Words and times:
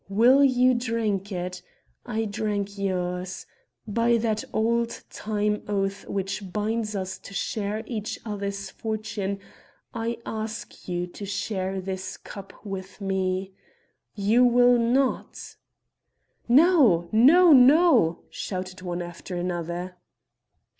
Will 0.09 0.43
you 0.43 0.73
drink 0.73 1.31
it? 1.31 1.61
I 2.07 2.25
drank 2.25 2.75
yours. 2.75 3.45
By 3.87 4.17
that 4.17 4.43
old 4.51 5.03
time 5.11 5.61
oath 5.67 6.07
which 6.09 6.51
binds 6.51 6.95
us 6.95 7.19
to 7.19 7.35
share 7.35 7.83
each 7.85 8.19
other's 8.25 8.71
fortune, 8.71 9.37
I 9.93 10.17
ask 10.25 10.87
you 10.89 11.05
to 11.05 11.23
share 11.27 11.79
this 11.79 12.17
cup 12.17 12.65
with 12.65 12.99
me. 12.99 13.51
You 14.15 14.43
will 14.43 14.79
not?" 14.79 15.55
"No, 16.47 17.07
no, 17.11 17.53
no!" 17.53 18.23
shouted 18.31 18.81
one 18.81 19.03
after 19.03 19.35
another. 19.35 19.97